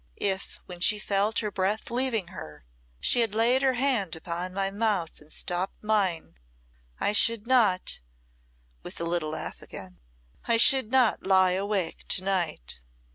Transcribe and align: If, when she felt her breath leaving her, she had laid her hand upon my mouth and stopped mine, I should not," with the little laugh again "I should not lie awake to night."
If, 0.17 0.59
when 0.65 0.79
she 0.79 0.97
felt 0.97 1.37
her 1.41 1.51
breath 1.51 1.91
leaving 1.91 2.29
her, 2.29 2.65
she 2.99 3.19
had 3.19 3.35
laid 3.35 3.61
her 3.61 3.73
hand 3.75 4.15
upon 4.15 4.51
my 4.51 4.71
mouth 4.71 5.19
and 5.21 5.31
stopped 5.31 5.83
mine, 5.83 6.39
I 6.99 7.13
should 7.13 7.45
not," 7.45 7.99
with 8.81 8.95
the 8.95 9.05
little 9.05 9.29
laugh 9.29 9.61
again 9.61 9.99
"I 10.45 10.57
should 10.57 10.91
not 10.91 11.27
lie 11.27 11.51
awake 11.51 12.07
to 12.07 12.23
night." 12.23 12.83